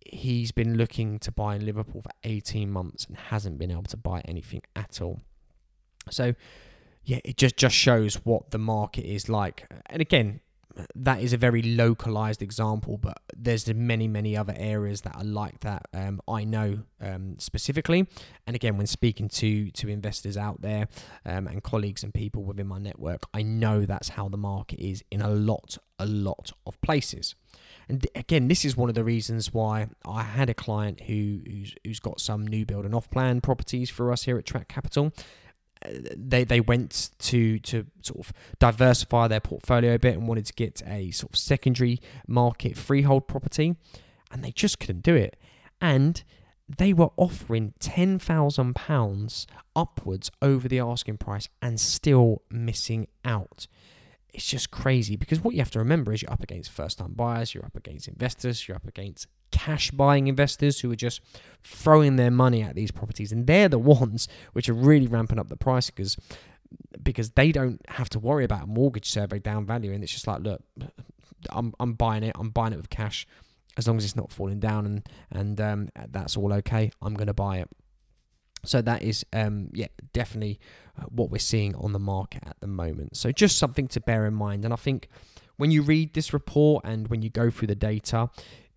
he's 0.05 0.51
been 0.51 0.77
looking 0.77 1.19
to 1.19 1.31
buy 1.31 1.55
in 1.55 1.65
Liverpool 1.65 2.01
for 2.01 2.11
18 2.23 2.69
months 2.71 3.05
and 3.05 3.17
hasn't 3.17 3.57
been 3.57 3.71
able 3.71 3.83
to 3.83 3.97
buy 3.97 4.21
anything 4.25 4.61
at 4.75 5.01
all. 5.01 5.19
So 6.09 6.33
yeah, 7.07 7.21
it 7.23 7.37
just 7.37 7.55
just 7.55 7.75
shows 7.75 8.15
what 8.25 8.51
the 8.51 8.57
market 8.57 9.05
is 9.05 9.29
like. 9.29 9.65
And 9.85 10.01
again, 10.01 10.41
that 10.93 11.21
is 11.21 11.31
a 11.31 11.37
very 11.37 11.61
localized 11.61 12.41
example, 12.41 12.97
but 12.97 13.19
there's 13.33 13.73
many, 13.73 14.09
many 14.09 14.35
other 14.35 14.53
areas 14.57 15.01
that 15.01 15.15
are 15.15 15.23
like 15.23 15.61
that. 15.61 15.87
Um, 15.93 16.21
I 16.27 16.43
know 16.43 16.79
um, 17.01 17.35
specifically, 17.39 18.07
and 18.45 18.57
again, 18.57 18.75
when 18.77 18.87
speaking 18.87 19.29
to 19.29 19.71
to 19.71 19.87
investors 19.87 20.35
out 20.35 20.61
there 20.61 20.89
um, 21.25 21.47
and 21.47 21.63
colleagues 21.63 22.03
and 22.03 22.13
people 22.13 22.43
within 22.43 22.67
my 22.67 22.77
network, 22.77 23.23
I 23.33 23.41
know 23.41 23.85
that's 23.85 24.09
how 24.09 24.27
the 24.27 24.37
market 24.37 24.79
is 24.79 25.01
in 25.09 25.21
a 25.21 25.29
lot, 25.29 25.77
a 25.97 26.05
lot 26.05 26.51
of 26.65 26.79
places. 26.81 27.35
And 27.87 28.05
again, 28.15 28.49
this 28.49 28.65
is 28.65 28.75
one 28.75 28.89
of 28.89 28.95
the 28.95 29.05
reasons 29.05 29.53
why 29.53 29.87
I 30.05 30.23
had 30.23 30.49
a 30.49 30.53
client 30.53 31.03
who 31.03 31.39
who's, 31.47 31.73
who's 31.85 31.99
got 32.01 32.19
some 32.19 32.45
new 32.45 32.65
build 32.65 32.83
and 32.83 32.93
off 32.93 33.09
plan 33.09 33.39
properties 33.39 33.89
for 33.89 34.11
us 34.11 34.23
here 34.23 34.37
at 34.37 34.45
Track 34.45 34.67
Capital, 34.67 35.13
they 36.15 36.43
they 36.43 36.59
went 36.59 37.11
to 37.19 37.59
to 37.59 37.85
sort 38.01 38.19
of 38.19 38.33
diversify 38.59 39.27
their 39.27 39.39
portfolio 39.39 39.95
a 39.95 39.99
bit 39.99 40.15
and 40.15 40.27
wanted 40.27 40.45
to 40.45 40.53
get 40.53 40.81
a 40.85 41.11
sort 41.11 41.33
of 41.33 41.37
secondary 41.37 41.99
market 42.27 42.77
freehold 42.77 43.27
property, 43.27 43.75
and 44.31 44.43
they 44.43 44.51
just 44.51 44.79
couldn't 44.79 45.03
do 45.03 45.15
it. 45.15 45.37
And 45.81 46.23
they 46.67 46.93
were 46.93 47.11
offering 47.17 47.73
ten 47.79 48.19
thousand 48.19 48.75
pounds 48.75 49.47
upwards 49.75 50.29
over 50.41 50.67
the 50.67 50.79
asking 50.79 51.17
price 51.17 51.47
and 51.61 51.79
still 51.79 52.41
missing 52.49 53.07
out. 53.23 53.67
It's 54.37 54.45
just 54.45 54.69
crazy 54.69 55.15
because 55.15 55.43
what 55.43 55.55
you 55.55 55.61
have 55.61 55.71
to 55.71 55.79
remember 55.79 56.13
is 56.13 56.21
you're 56.21 56.31
up 56.31 56.43
against 56.43 56.69
first 56.69 56.99
time 56.99 57.13
buyers, 57.13 57.55
you're 57.55 57.65
up 57.65 57.75
against 57.75 58.07
investors, 58.07 58.67
you're 58.67 58.77
up 58.77 58.87
against 58.87 59.25
cash 59.49 59.89
buying 59.89 60.27
investors 60.27 60.79
who 60.79 60.91
are 60.91 60.95
just 60.95 61.21
throwing 61.63 62.17
their 62.17 62.29
money 62.29 62.61
at 62.61 62.75
these 62.75 62.91
properties, 62.91 63.31
and 63.31 63.47
they're 63.47 63.67
the 63.67 63.79
ones 63.79 64.27
which 64.53 64.69
are 64.69 64.75
really 64.75 65.07
ramping 65.07 65.39
up 65.39 65.49
the 65.49 65.57
price 65.57 65.89
because 65.89 66.15
because 67.01 67.31
they 67.31 67.51
don't 67.51 67.81
have 67.87 68.09
to 68.09 68.19
worry 68.19 68.43
about 68.43 68.65
a 68.65 68.67
mortgage 68.67 69.09
survey 69.09 69.39
down 69.39 69.65
value, 69.65 69.91
and 69.91 70.03
it's 70.03 70.13
just 70.13 70.27
like, 70.27 70.41
look, 70.41 70.61
I'm 71.49 71.73
I'm 71.79 71.93
buying 71.93 72.21
it, 72.21 72.35
I'm 72.37 72.51
buying 72.51 72.73
it 72.73 72.77
with 72.77 72.91
cash, 72.91 73.25
as 73.75 73.87
long 73.87 73.97
as 73.97 74.05
it's 74.05 74.15
not 74.15 74.31
falling 74.31 74.59
down, 74.59 74.85
and 74.85 75.09
and 75.31 75.59
um, 75.59 75.89
that's 76.09 76.37
all 76.37 76.53
okay. 76.53 76.91
I'm 77.01 77.15
to 77.15 77.33
buy 77.33 77.57
it. 77.57 77.69
So 78.67 78.81
that 78.81 79.01
is, 79.01 79.25
um, 79.33 79.69
yeah, 79.73 79.87
definitely 80.13 80.59
uh, 80.99 81.03
what 81.05 81.31
we're 81.31 81.39
seeing 81.39 81.75
on 81.75 81.93
the 81.93 81.99
market 81.99 82.43
at 82.45 82.59
the 82.59 82.67
moment. 82.67 83.15
So 83.17 83.31
just 83.31 83.57
something 83.57 83.87
to 83.89 84.01
bear 84.01 84.25
in 84.25 84.33
mind. 84.33 84.65
And 84.65 84.73
I 84.73 84.77
think 84.77 85.09
when 85.57 85.71
you 85.71 85.81
read 85.81 86.13
this 86.13 86.33
report 86.33 86.83
and 86.85 87.07
when 87.07 87.21
you 87.21 87.29
go 87.29 87.49
through 87.49 87.67
the 87.67 87.75
data, 87.75 88.29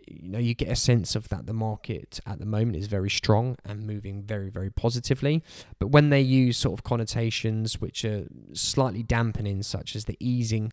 you 0.06 0.28
know 0.28 0.38
you 0.38 0.54
get 0.54 0.68
a 0.68 0.76
sense 0.76 1.14
of 1.14 1.28
that 1.28 1.46
the 1.46 1.52
market 1.52 2.20
at 2.26 2.38
the 2.38 2.46
moment 2.46 2.76
is 2.76 2.86
very 2.88 3.10
strong 3.10 3.56
and 3.64 3.86
moving 3.86 4.22
very 4.22 4.50
very 4.50 4.70
positively 4.70 5.42
but 5.78 5.88
when 5.88 6.10
they 6.10 6.20
use 6.20 6.56
sort 6.56 6.76
of 6.76 6.82
connotations 6.82 7.80
which 7.80 8.04
are 8.04 8.26
slightly 8.52 9.02
dampening 9.02 9.62
such 9.62 9.94
as 9.94 10.06
the 10.06 10.16
easing 10.18 10.72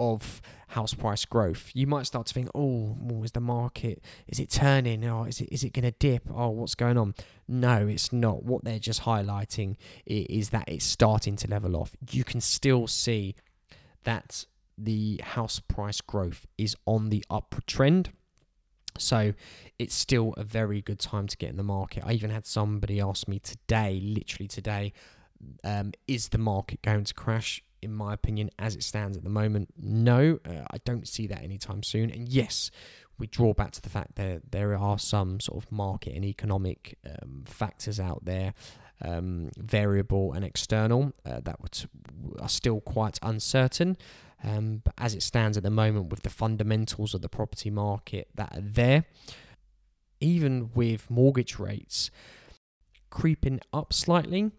of 0.00 0.40
house 0.68 0.94
price 0.94 1.24
growth, 1.24 1.70
you 1.74 1.86
might 1.86 2.06
start 2.06 2.26
to 2.26 2.34
think, 2.34 2.48
oh, 2.54 2.96
well, 3.00 3.22
is 3.22 3.32
the 3.32 3.40
market, 3.40 4.02
is 4.26 4.40
it 4.40 4.50
turning? 4.50 5.04
Oh, 5.04 5.24
is 5.24 5.40
it, 5.40 5.48
is 5.52 5.62
it 5.62 5.72
going 5.72 5.84
to 5.84 5.90
dip? 5.92 6.28
Oh, 6.34 6.48
what's 6.48 6.74
going 6.74 6.96
on? 6.96 7.14
No, 7.46 7.86
it's 7.86 8.12
not. 8.12 8.44
What 8.44 8.64
they're 8.64 8.78
just 8.78 9.02
highlighting 9.02 9.76
is 10.06 10.50
that 10.50 10.68
it's 10.68 10.84
starting 10.84 11.36
to 11.36 11.48
level 11.48 11.76
off. 11.76 11.96
You 12.10 12.24
can 12.24 12.40
still 12.40 12.86
see 12.86 13.34
that 14.04 14.46
the 14.78 15.20
house 15.22 15.60
price 15.60 16.00
growth 16.00 16.46
is 16.56 16.74
on 16.86 17.10
the 17.10 17.24
upward 17.28 17.66
trend. 17.66 18.10
So 18.98 19.34
it's 19.78 19.94
still 19.94 20.34
a 20.36 20.44
very 20.44 20.80
good 20.80 20.98
time 20.98 21.26
to 21.26 21.36
get 21.36 21.50
in 21.50 21.56
the 21.56 21.62
market. 21.62 22.02
I 22.06 22.12
even 22.12 22.30
had 22.30 22.46
somebody 22.46 23.00
ask 23.00 23.28
me 23.28 23.38
today, 23.38 24.00
literally 24.02 24.48
today, 24.48 24.92
um, 25.64 25.92
is 26.06 26.28
the 26.28 26.38
market 26.38 26.82
going 26.82 27.04
to 27.04 27.14
crash? 27.14 27.62
In 27.82 27.92
my 27.92 28.12
opinion, 28.12 28.50
as 28.58 28.74
it 28.74 28.82
stands 28.82 29.16
at 29.16 29.24
the 29.24 29.30
moment, 29.30 29.70
no, 29.76 30.38
uh, 30.44 30.64
I 30.70 30.78
don't 30.84 31.06
see 31.08 31.26
that 31.28 31.42
anytime 31.42 31.82
soon. 31.82 32.10
And 32.10 32.28
yes, 32.28 32.70
we 33.18 33.26
draw 33.26 33.52
back 33.52 33.72
to 33.72 33.82
the 33.82 33.90
fact 33.90 34.16
that 34.16 34.50
there 34.50 34.76
are 34.76 34.98
some 34.98 35.40
sort 35.40 35.62
of 35.62 35.70
market 35.72 36.14
and 36.14 36.24
economic 36.24 36.96
um, 37.06 37.44
factors 37.46 38.00
out 38.00 38.24
there, 38.24 38.54
um, 39.02 39.50
variable 39.56 40.32
and 40.32 40.44
external, 40.44 41.12
uh, 41.24 41.40
that 41.40 41.86
are 42.40 42.48
still 42.48 42.80
quite 42.80 43.18
uncertain. 43.22 43.96
Um, 44.42 44.80
but 44.84 44.94
as 44.96 45.14
it 45.14 45.22
stands 45.22 45.56
at 45.56 45.62
the 45.62 45.70
moment, 45.70 46.10
with 46.10 46.22
the 46.22 46.30
fundamentals 46.30 47.14
of 47.14 47.20
the 47.20 47.28
property 47.28 47.70
market 47.70 48.28
that 48.34 48.56
are 48.56 48.62
there, 48.62 49.04
even 50.20 50.70
with 50.74 51.10
mortgage 51.10 51.58
rates 51.58 52.10
creeping 53.10 53.60
up 53.72 53.92
slightly, 53.92 54.50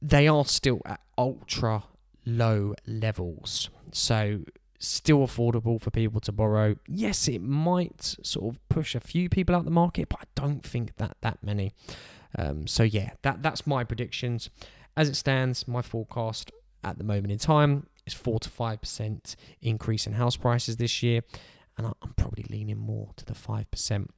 they 0.00 0.26
are 0.26 0.44
still 0.44 0.80
at 0.84 1.00
ultra 1.16 1.84
low 2.28 2.74
levels. 2.86 3.70
So, 3.92 4.40
still 4.78 5.26
affordable 5.26 5.80
for 5.80 5.90
people 5.90 6.20
to 6.20 6.32
borrow. 6.32 6.76
Yes, 6.86 7.28
it 7.28 7.40
might 7.42 8.16
sort 8.22 8.54
of 8.54 8.68
push 8.68 8.94
a 8.94 9.00
few 9.00 9.28
people 9.28 9.54
out 9.54 9.64
the 9.64 9.70
market, 9.70 10.08
but 10.08 10.20
I 10.20 10.24
don't 10.34 10.64
think 10.64 10.96
that 10.96 11.16
that 11.20 11.42
many. 11.42 11.72
Um, 12.38 12.66
so 12.66 12.82
yeah, 12.82 13.10
that 13.22 13.42
that's 13.42 13.66
my 13.66 13.84
predictions. 13.84 14.50
As 14.96 15.08
it 15.08 15.16
stands, 15.16 15.66
my 15.66 15.82
forecast 15.82 16.52
at 16.84 16.98
the 16.98 17.04
moment 17.04 17.32
in 17.32 17.38
time 17.38 17.86
is 18.06 18.14
four 18.14 18.38
to 18.40 18.48
five 18.48 18.80
percent 18.80 19.36
increase 19.62 20.06
in 20.06 20.14
house 20.14 20.36
prices 20.36 20.76
this 20.76 21.02
year, 21.02 21.22
and 21.76 21.86
I'm 21.86 22.14
probably 22.16 22.44
leaning 22.48 22.78
more 22.78 23.10
to 23.16 23.24
the 23.24 23.34
five 23.34 23.70
percent. 23.70 24.10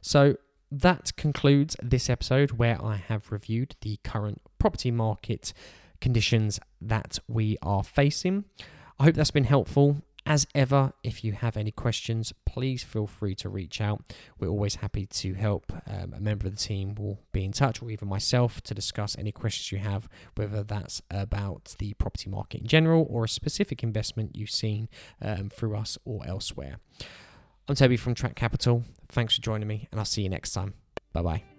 So 0.00 0.36
that 0.70 1.16
concludes 1.16 1.76
this 1.82 2.08
episode 2.08 2.52
where 2.52 2.82
I 2.82 2.96
have 2.96 3.30
reviewed 3.30 3.76
the 3.82 3.98
current 4.04 4.40
property 4.58 4.90
market 4.90 5.52
conditions 6.02 6.60
that 6.82 7.18
we 7.26 7.56
are 7.62 7.82
facing. 7.82 8.44
I 8.98 9.04
hope 9.04 9.14
that's 9.14 9.30
been 9.30 9.44
helpful. 9.44 10.02
As 10.24 10.46
ever, 10.54 10.92
if 11.02 11.24
you 11.24 11.32
have 11.32 11.56
any 11.56 11.72
questions, 11.72 12.32
please 12.46 12.84
feel 12.84 13.08
free 13.08 13.34
to 13.36 13.48
reach 13.48 13.80
out. 13.80 14.02
We're 14.38 14.48
always 14.48 14.76
happy 14.76 15.06
to 15.06 15.34
help. 15.34 15.72
Um, 15.86 16.14
a 16.14 16.20
member 16.20 16.46
of 16.46 16.54
the 16.54 16.60
team 16.60 16.94
will 16.94 17.18
be 17.32 17.44
in 17.44 17.50
touch, 17.52 17.82
or 17.82 17.90
even 17.90 18.08
myself, 18.08 18.60
to 18.62 18.74
discuss 18.74 19.16
any 19.18 19.32
questions 19.32 19.72
you 19.72 19.78
have, 19.78 20.08
whether 20.36 20.62
that's 20.62 21.02
about 21.10 21.74
the 21.78 21.94
property 21.94 22.30
market 22.30 22.60
in 22.60 22.68
general 22.68 23.04
or 23.10 23.24
a 23.24 23.28
specific 23.28 23.82
investment 23.82 24.36
you've 24.36 24.50
seen 24.50 24.88
um, 25.20 25.50
through 25.50 25.76
us 25.76 25.98
or 26.04 26.24
elsewhere. 26.26 26.76
I'm 27.68 27.74
Tobi 27.74 27.98
from 27.98 28.14
Track 28.14 28.36
Capital. 28.36 28.84
Thanks 29.08 29.34
for 29.34 29.42
joining 29.42 29.66
me, 29.66 29.88
and 29.90 29.98
I'll 29.98 30.04
see 30.04 30.22
you 30.22 30.28
next 30.28 30.52
time. 30.52 30.74
Bye 31.12 31.22
bye. 31.22 31.51